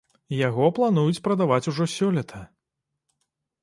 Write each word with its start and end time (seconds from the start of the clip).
Яго 0.37 0.69
плануюць 0.77 1.23
прадаваць 1.29 1.61
ужо 1.75 1.91
сёлета. 1.99 2.45